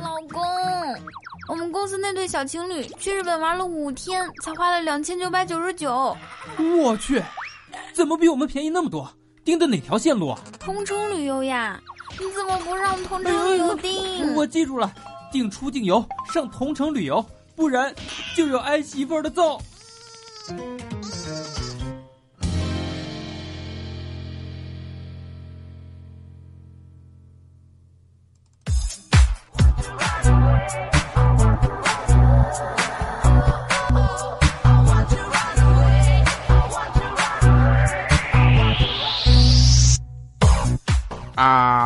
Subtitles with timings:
[0.00, 0.42] 老公，
[1.48, 6.16] 我们公司那对小情侣去日本玩了五天，才花了两千九百九十九。
[6.82, 7.22] 我去，
[7.92, 9.08] 怎么比我们便宜那么多？
[9.44, 10.40] 订的哪条线路啊？
[10.58, 11.80] 同城旅游呀！
[12.18, 14.34] 你怎么不让同城旅游订？
[14.34, 14.92] 我记住了，
[15.32, 17.24] 订出境游上同城旅游，
[17.56, 17.94] 不然
[18.36, 19.60] 就有挨媳妇的揍。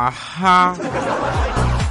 [0.05, 0.75] 啊哈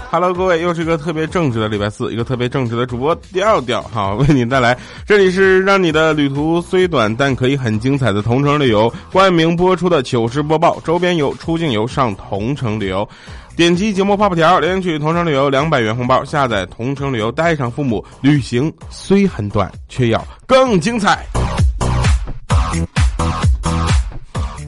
[0.08, 13.08] ！Hello，各位，又是一个特别正直的礼拜四，一个特别正直的主播调调，哈，为您带来这里是让你的旅途虽短但可以很精彩的同城旅游冠名播出的糗事播报，周边游、出境游上同城旅游，
[13.56, 21.26] 点击节目泡泡条领取同城旅游两百元红包，下载同城旅游带上父母，旅行虽很短，却要更精彩。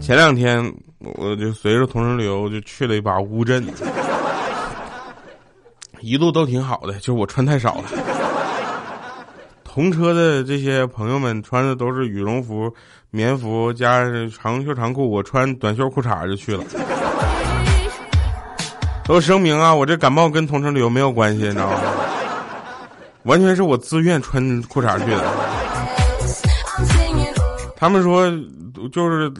[0.00, 0.74] 前两天。
[1.14, 3.64] 我就随着同城旅游就去了一把乌镇，
[6.00, 7.84] 一路都挺好的，就是我穿太少了。
[9.64, 12.72] 同车的这些朋友们穿的都是羽绒服、
[13.10, 16.64] 棉服加长袖长裤，我穿短袖裤衩就去了。
[19.04, 21.80] 都声明啊，我这感冒跟同城旅游没有关系，你知道吗？
[23.24, 25.24] 完全是我自愿穿裤衩去的。
[27.76, 28.30] 他们说
[28.92, 29.32] 就是。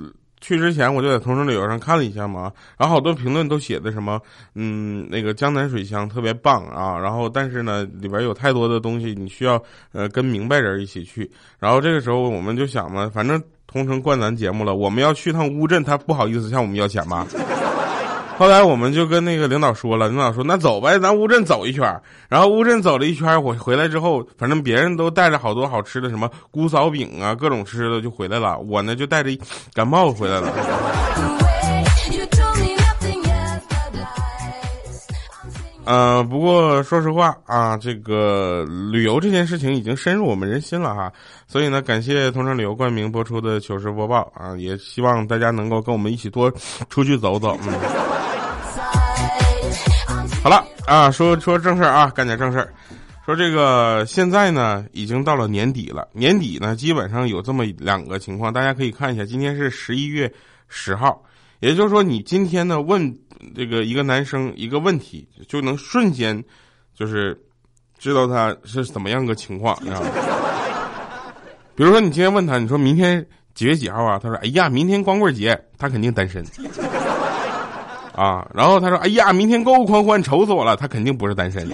[0.46, 4.20] 去之前我就在同城旅游上看了一下嘛，然后好多评论都写的什么，
[4.54, 17.26] 嗯，那个江南水乡特别棒啊，然后但是呢里边有太多的东西，你需要呃跟明白人一起去，然后这个时候我们就想嘛，反正同城灌咱节目了，我们要去趟乌镇，他不好意思向我们要钱吧。
[18.38, 21.82] 后来我们就跟那个领导说了，领导说那走呗，咱乌镇走一圈。
[22.28, 28.58] 然后乌镇走了一圈，我回来之后，反正别人都带着好多好吃的，什么姑嫂饼啊，各种吃的就回来了。
[28.58, 29.30] 我呢就带着
[29.72, 30.52] 感冒回来了。
[35.86, 41.12] 呃，不过说实话啊，这个旅游这件事情已经深入我们人心了哈，
[41.46, 46.52] 所以呢，感谢同城旅游冠名播出的糗事播报啊，也希望大家能够跟我们一起多
[46.90, 47.56] 出去走走。
[47.64, 47.72] 嗯，
[50.46, 52.72] 好了啊，说说正事儿啊，干点正事儿。
[53.24, 60.32] 说这个现在呢，已经到了年底了，年底呢，基本上有这么两个情况，大家可以看一下，今天是十一月
[60.68, 61.20] 十号。
[61.58, 63.12] 也就是说，你今天呢问
[63.56, 66.40] 这个一个男生一个问题，就能瞬间
[66.94, 67.36] 就是
[67.98, 70.10] 知道他是怎么样个情况，你知道吗？
[71.74, 74.16] 比如说你今天问他，你说明天几月几号啊？
[74.22, 76.46] 他说：“哎呀，明天光棍节，他肯定单身。”
[78.16, 81.68] 啊，然后他说：“哎呀，明天购物狂欢，愁死我了，他肯定不是单身。”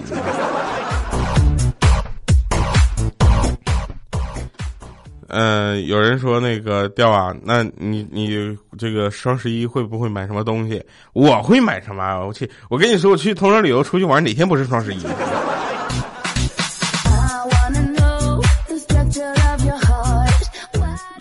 [5.29, 10.83] 嗯，有人说那个调啊，那你你这个双十一会不会买什么东西？
[11.13, 12.23] 我会买什么？
[12.27, 14.99] 我去，我跟你说，我去同城旅游出去玩，哪天不是双十一？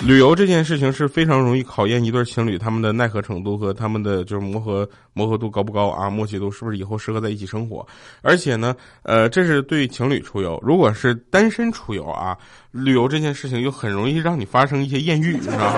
[0.05, 7.87] 旅游这件事情是非常容易考验一对情侣他们的耐荷程度和他们的就是磨合磨合度高不高啊，默契度是不是以后适合在一起生活？
[8.21, 8.75] 而且呢，
[9.05, 12.37] 呃，这是对情侣出游，如果是单身出游啊，
[12.73, 15.75] 旅游这件事情又很容易让你发生一些艳遇，你知道吗？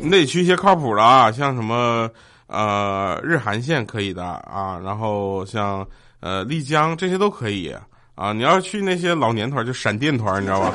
[0.00, 2.08] 你得去一些靠谱的啊，像什么
[2.46, 5.86] 呃日韩线可以的啊，然后像
[6.20, 7.74] 呃丽江这些都可以
[8.14, 8.32] 啊。
[8.32, 10.72] 你要去那些老年团，就闪电团，你知道吧？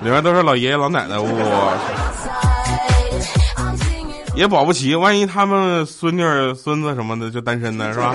[0.00, 1.26] 里面都是老爷爷老奶奶，我
[4.36, 8.14] 也保不齐，万一他们孙女儿、孙子什么的就单身呢，是吧？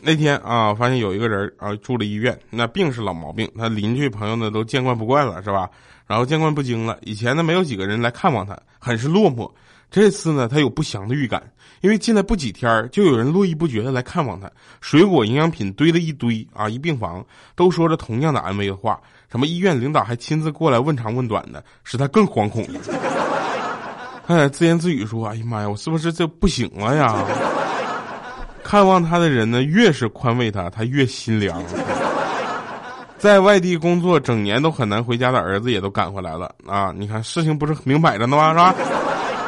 [0.00, 5.70] 那天啊，发现有一个人啊住了医院，那病是老毛病，他邻居朋友呢都见惯不惯了，是吧？
[6.06, 9.48] 然后见惯不惊了，以前呢没有几个人来看望他，很是落寞。
[9.90, 11.42] 这次呢，他有不祥的预感，
[11.80, 22.80] 因为进来不几天，就有人络绎不绝的来看望他，水果、营养品堆了一堆啊，一病房都说着同样的安慰的话，什么医院领导还亲自过来问长问短的，使他更惶恐了。
[24.26, 27.24] 他在自言自语说：“哎呀妈呀，我是不是这不行了呀？”
[28.62, 31.62] 看望他的人呢，越是宽慰他，他越心凉。
[33.16, 36.92] 在外地工作整年都很难回家的儿子也都赶回来了啊！
[36.94, 38.50] 你看事情不是明摆着呢吗？
[38.52, 38.74] 是吧？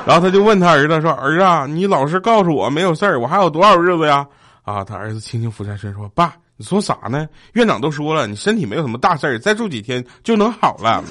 [0.07, 4.27] 然后他就问他儿子说：“儿子啊，你老实告诉我没有事儿，我还有多少日子呀？”
[4.63, 7.29] 啊，他儿子轻轻俯下身说：“爸，你说啥呢？
[7.55, 11.03] 院长都说了，你身体没有什么大事儿，再住几天就能好了。”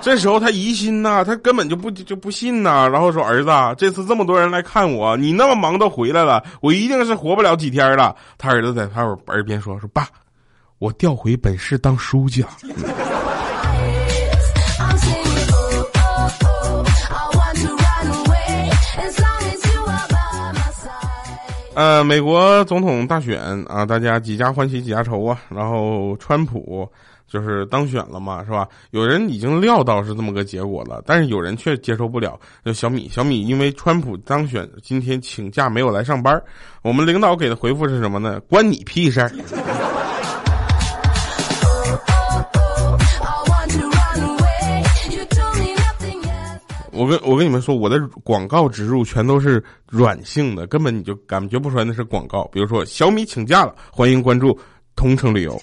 [0.00, 10.06] 这时候他疑心呐，他根本就不就不信呐，然后说：“儿子，这次这么多人来看我，你那么忙都回来了，我一定是活不了几天了。”他儿子在他耳边说：“说爸，
[10.78, 12.50] 我调回本市当书记了。”
[21.74, 25.40] 呃，美国总统大选啊，大家几家欢喜几家愁啊。
[25.48, 26.88] 然后川普
[27.26, 28.68] 就是当选了嘛，是吧？
[28.92, 32.38] 有人已经料到是这么个结果了，但是有人却接受不了。
[32.64, 36.40] 就小米，小米因为川普当选，今天请假没有来上班。
[36.82, 38.38] 我们领导给的回复是什么呢？
[38.48, 39.32] 关你屁事儿！
[47.04, 52.44] 我跟我跟你们说，我的广告植入全都是软性的，根本你就感觉不出来那是广告。
[52.50, 54.58] 比如说小米请假了，欢迎关注
[54.96, 55.60] 同城旅游。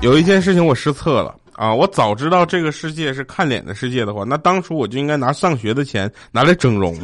[0.00, 1.74] 有一件事情我失策了啊！
[1.74, 6.98] 我早知道这个世界是看脸的世界的话，那当初我就应该拿上学的钱拿来整容。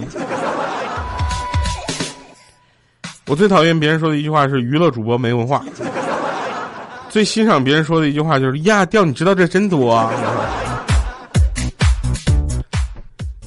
[3.27, 5.63] 我最讨厌别人说的一句话是“娱乐主播没文化”。
[7.11, 10.09] 最欣赏别人说的一句话就是呀，调你知道这真多。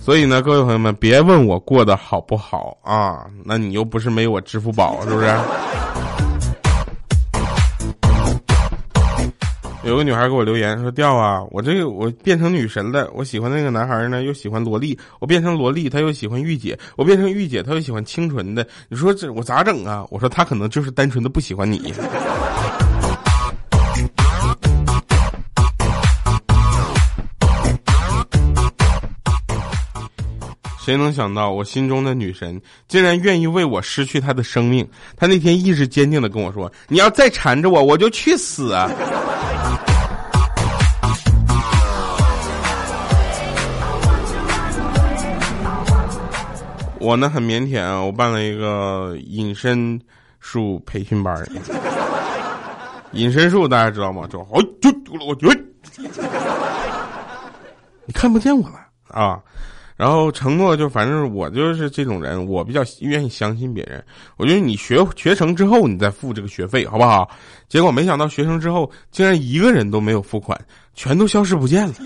[0.02, 5.34] 所以呢，各位朋友们，别问我过得好不好啊，那你又不是没我支付宝，是不是？
[9.86, 18.66] 有个女孩给我留言说：“调啊，我这个我变成女神了，我喜欢那个男孩呢，又喜欢萝莉；我变成萝莉，他又喜欢御姐；我变成御姐，他又喜欢清纯的。
[18.90, 21.94] 你说这我咋整啊？”我说：“他可能就是单纯的不喜欢你。”
[30.84, 34.86] 谁能想到我心中的女神竟然愿意为我失去她的生命？
[35.16, 38.74] 她那天意志坚定的跟我说：“你要再缠着我，我就去死。”
[47.00, 49.98] 我呢很腼腆啊，我办了一个隐身
[50.42, 51.34] 术培训班。
[53.14, 54.28] 隐身术大家知道吗？
[54.30, 54.90] 就哦，就
[55.26, 55.58] 我觉得
[58.06, 58.76] 你看不见我了
[59.08, 59.40] 啊。
[59.96, 64.04] 然后承诺就反正我就是这种人，我比较愿意相信别人。
[64.38, 67.30] 我觉得你学学成之后，你再付这个学费，好不好？
[67.70, 70.60] 结果没想到学成之后，竟然一个人都没有付款，
[70.96, 71.94] 全都消失不见了。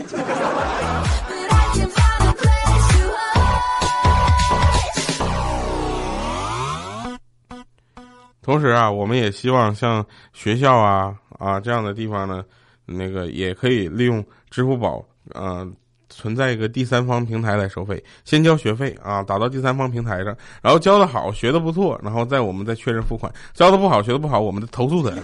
[8.44, 12.44] 同时啊，我们也希望像学校啊啊这样的地方呢，
[12.86, 15.04] 那个也可以利用支付宝，
[15.36, 15.74] 嗯。
[16.18, 23.32] 存在一个第三方平台来收费，先交学费啊，打到第三方平台上，然后教的好，学的不错，然后再我们再确认付款。
[23.54, 25.16] 教的不好，学的不好，我们的投诉他。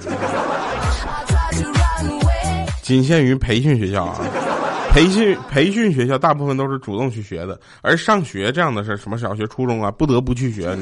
[2.84, 4.22] 仅限于培训学校啊，
[4.92, 10.78] 培训培训学校大部分都是主动去学的，而上学这样的事，什么小学、初中啊，不得不去学。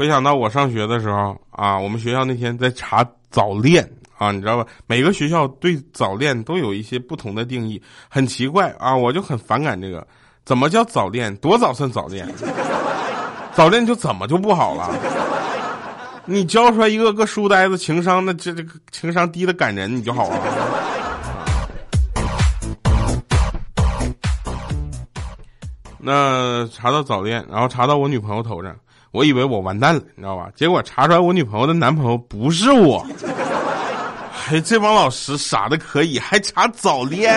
[0.00, 3.86] 回想到我上学的时候啊，我们学校那天在查早恋
[4.16, 4.66] 啊，你知道吧？
[4.86, 10.06] 每个学校对早恋都有一些不同的定义，很奇怪啊，我就很反感这个。
[10.42, 11.36] 怎么叫早恋？
[11.36, 12.26] 多早算早恋？
[13.52, 14.88] 早恋就怎么就不好了？
[16.24, 20.40] 你教出来一个个书呆子，情商那这这个情商低的感人，你就好了。
[25.98, 28.74] 那查到早恋，然后查到我女朋友头上。
[29.12, 30.48] 我以为我完蛋了，你知道吧？
[30.54, 33.04] 结果查出来我女朋友的男朋友不是我。
[34.32, 37.34] 还这帮老师傻的可以，还查早恋。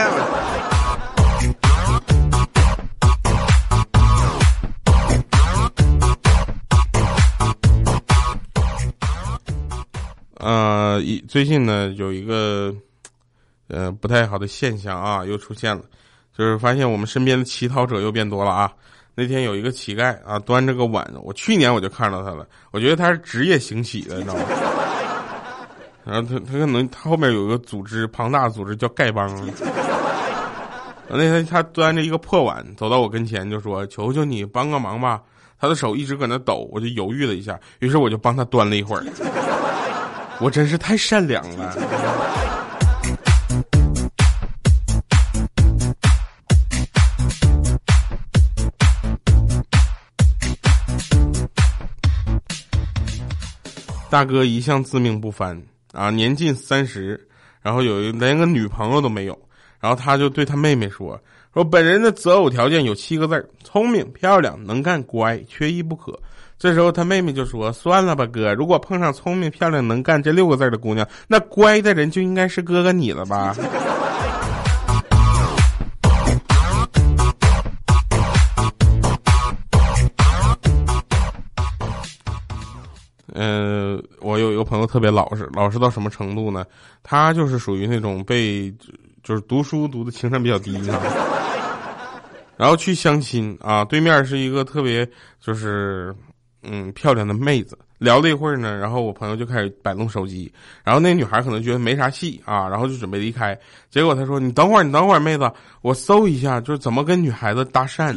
[10.35, 12.71] 呃，一最近呢有一个
[13.67, 15.81] 呃不太好的现象啊，又出现了，
[16.37, 18.71] 就是发现我们身边的乞讨者又变多了啊。
[19.15, 24.41] 那天有一个乞丐啊，端着个碗，我去年我就看到他了，我觉得他是职业行乞的，你知道吗？
[26.05, 29.29] 然后他他可能他后面有个组织，庞大的组织叫丐帮。
[31.07, 35.21] 那天他端着一个破碗走到我跟前，就说：“求求你帮个忙吧。”
[35.61, 39.05] 他的手一直搁那抖，我就犹豫了一下，于是我就帮他端了一会儿。
[40.39, 41.73] 我真是太善良了。
[54.13, 55.59] 大哥一向自命不凡
[55.91, 57.19] 啊，年近三十，
[57.63, 59.35] 然后有一连个女朋友都没有，
[59.79, 61.19] 然后他就对他妹妹说
[61.51, 66.13] ：“说本人的择偶条件有七个字儿：聪明、漂亮、能干、乖，缺一不可。
[66.59, 73.55] 这时候他妹妹就说：“算了吧，哥，如果碰上聪明、漂亮、能干这六个字的姑娘，那乖的人就应该是哥哥你了吧？”
[83.35, 83.92] 呃，
[84.73, 86.65] 朋友特别老实，老实到什么程度呢？
[87.03, 88.73] 他就是属于那种被，
[89.21, 90.99] 就是读书读的情商比较低啊。
[92.57, 95.07] 然后去相亲啊，对面是一个特别
[95.39, 96.11] 就是
[96.63, 100.51] 嗯漂亮的妹子，聊了一会儿呢，然后我朋友就开始摆弄手机，
[100.83, 103.55] 然后那女孩可能觉得没啥戏啊，然后就准备离开，
[103.91, 105.51] 结果他说：“你等会儿，你等会儿，妹子，
[105.83, 108.11] 我搜一下，就是怎么跟女孩子搭讪。”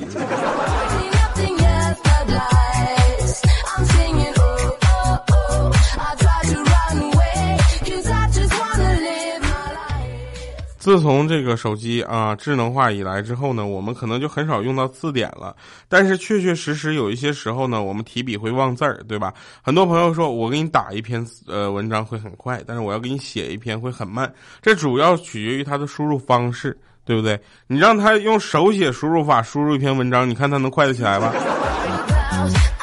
[10.86, 15.52] 自从这个手机啊智能化以来之后呢，我们可能就很少用到字典了。
[15.88, 19.34] 但是确确实实有一些时候呢，我们提笔会忘字儿，对吧？
[19.60, 24.32] 很多朋友说我给你打一篇呃文章会很快，但是我要给你写一篇会很慢。
[24.62, 27.36] 这主要取决于他的输入方式，对不对？
[27.66, 31.32] 你让他用手写输入法输入一篇文章，你看他能快得起来吗？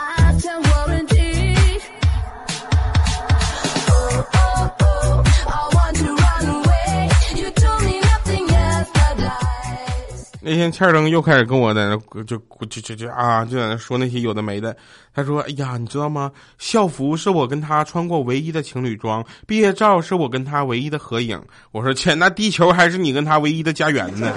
[10.45, 11.95] 那天欠儿登又开始跟我在那
[12.25, 12.37] 就就
[12.69, 14.75] 就就啊，就在那说那些有的没的。
[15.15, 16.29] 他说：“哎呀，你知道吗？
[16.57, 24.33] 校服是我跟他穿过唯一的情侣装，毕业照是我跟他唯一的合影。”我说：“切，那地球还是你跟他唯一的家园呢。”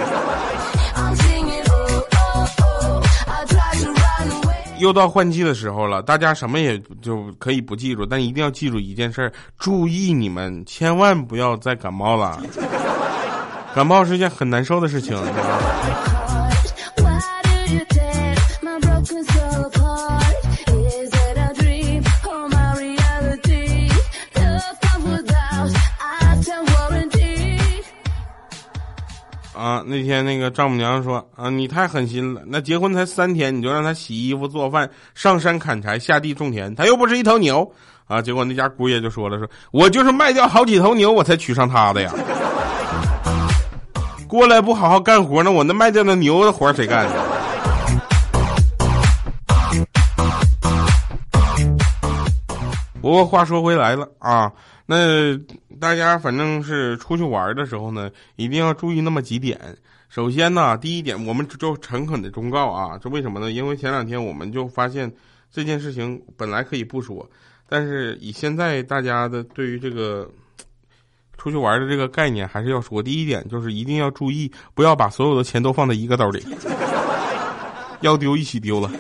[4.78, 12.40] 又到换季的时候了，大家什么也就可以不记住，但一定要记住一件事儿：注意你们千万不要再感冒了。
[13.76, 15.14] 感冒是一件很难受的事情。
[29.52, 37.70] 啊，那天那个丈母娘说啊，你太狠心了，那结婚才三天，你就让他洗衣服、做饭、上山砍柴、下地种田，他又不是一头牛
[38.06, 38.22] 啊。
[38.22, 42.10] 结果那家姑爷就说了，说我就是卖掉好几头牛，我才娶上她的呀。
[44.36, 47.08] 过来不好好干活呢，我那卖掉的牛的活谁干？
[53.00, 54.52] 不过话说回来了啊，
[54.84, 55.34] 那
[55.80, 59.58] 大家反正是出去玩的时候呢，一定要注意那么几点。
[60.10, 63.50] 首先呢，第一点，我们就诚恳的忠告啊，这为什么呢？
[63.50, 65.10] 因为前两天我们就发现
[65.50, 67.26] 这件事情本来可以不说，
[67.70, 70.30] 但是以现在大家的对于这个。
[71.36, 73.02] 出去玩的这个概念还是要说。
[73.02, 76.44] 第一点就是一定要注意，不要把所有的钱都放在一个兜里，
[78.00, 78.90] 要丢一起丢了。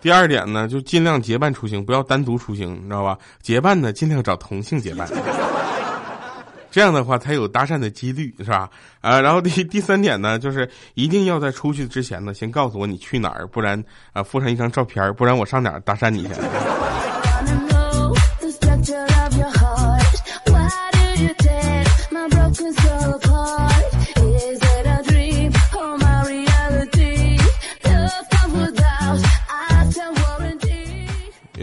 [0.00, 3.16] 第二点呢，就尽量结伴出行，不要单独出行，你知道吧？
[3.40, 5.08] 结伴呢，尽量找同性结伴，
[6.72, 8.68] 这样的话才有搭讪的几率，是吧？
[9.00, 13.80] 啊，然后第第三点呢，就是一定要在出去之前呢，先告诉我你去哪儿，不然
[14.12, 16.30] 啊，附上一张照片，不然我上哪儿搭讪你去？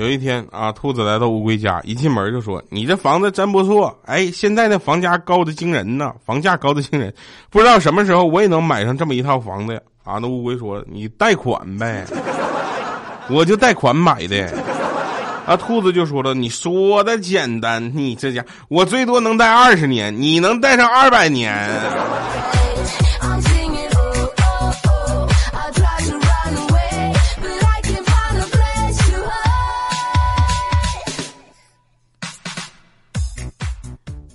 [0.10, 7.14] 有一天啊，兔子来到乌龟家，一进门就说：“你这房子真不错，哎，现在的房价高的惊人呐，房价高的惊人，
[7.52, 12.04] 不知道什么时候我也能买上这么一套房子呀。”啊，那乌龟说：“你贷款呗，
[13.30, 14.52] 我就贷款买的。”
[15.46, 21.56] 啊，兔子就说了：“你说的简单，你这家我最多能贷二十年，你能贷上二百年。”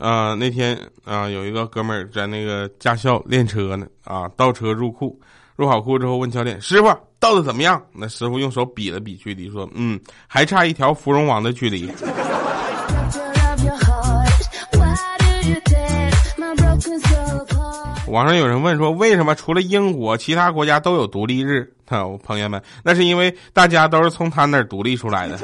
[0.05, 5.19] 啊，那天啊，有一个哥们儿在那个驾校练车呢，啊，倒车入库，
[5.57, 7.83] 入好库之后问教练师傅倒的怎么样？
[7.91, 11.91] 那师傅用手比了比距离，说，嗯，还差一条芙蓉王的距离。
[18.09, 21.67] 网上有人问说，为什么除了英国，其他国家都有独立日？
[21.89, 25.39] 哈，朋友们，那是因为大家都是从他那儿独立出来的。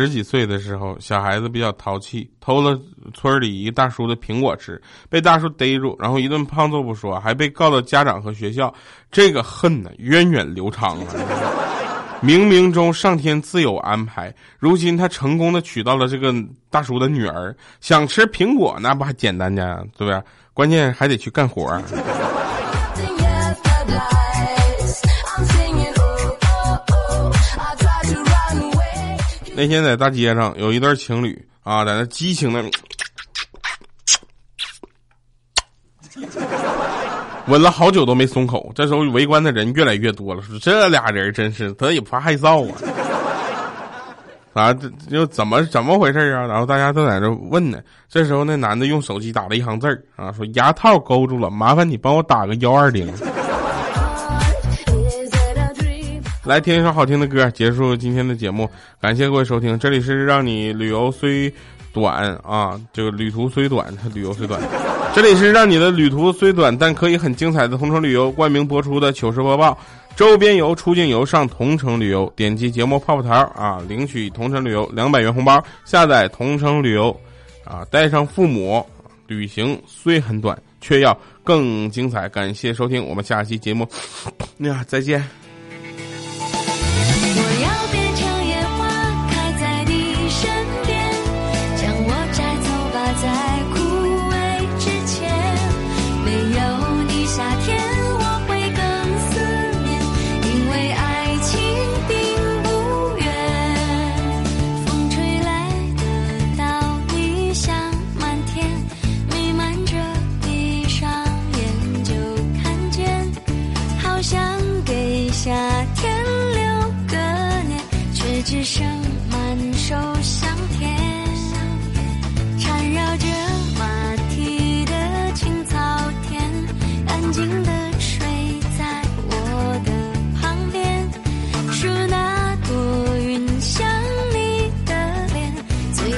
[0.00, 2.80] 十几岁的时候，小孩子比较淘气，偷了
[3.12, 4.80] 村里一大叔的苹果吃，
[5.10, 8.72] 被大叔逮住，然后一顿胖揍不说，还被告到家长和学校，
[9.12, 11.06] 这个恨呢源远流长啊。
[12.22, 16.34] 冥冥中上天自有安排，如今他成功的娶到了这个
[16.70, 20.22] 大叔的女儿，想吃苹果那不还简单呢，对不对？
[20.54, 21.78] 关键还得去干活。
[29.60, 32.64] 那天在大街上有一对情侣啊，在那激情的
[37.46, 38.72] 吻了好久都没松口。
[38.74, 42.78] 这时候围观的人越来越多了，说这俩人真是，他也不怕害臊啊。
[44.54, 46.46] 啊，这又怎么怎么回事啊？
[46.46, 47.80] 然后大家都在这问呢。
[48.08, 53.12] 这时候那男的用手机打了一行字儿啊，说牙套勾住了，麻烦你帮我打个幺二零。
[56.42, 58.68] 来听一首好听的歌，结束今天的节目。
[58.98, 61.52] 感谢各位收听，这里是让你旅游虽
[61.92, 64.58] 短啊，这个旅途虽短，它旅游虽短。
[65.14, 69.76] 这里是让你的旅途虽短，但可以很精彩的同城旅游冠名播出的糗事播报。
[70.16, 75.62] 周边游、出境游上同城旅游，点击节目泡泡条啊，领取同城旅游两百元红包。
[75.84, 77.14] 下载同城旅游，
[77.64, 78.84] 啊，带上父母
[79.26, 82.30] 旅行虽很短，却要更精彩。
[82.30, 83.86] 感谢收听，我们下期节目，
[84.58, 85.22] 呀，再见。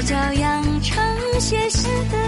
[0.04, 1.00] 骄阳长
[1.40, 2.21] 写诗的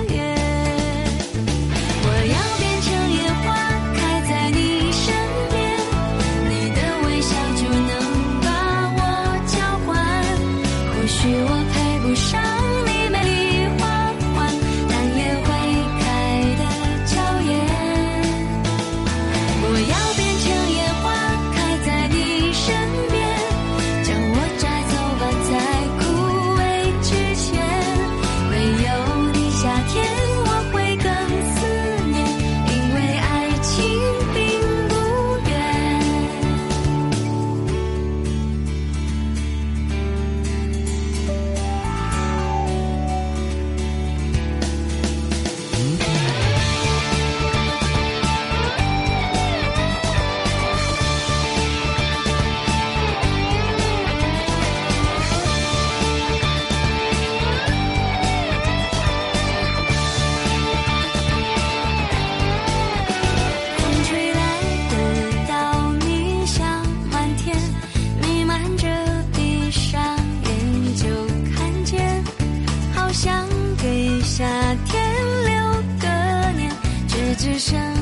[73.15, 73.47] 想
[73.81, 74.45] 给夏
[74.87, 75.01] 天
[75.45, 76.09] 留个
[76.57, 76.69] 念，
[77.07, 77.94] 却只剩。